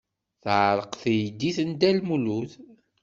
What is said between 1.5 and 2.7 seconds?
n Dda Lmulud.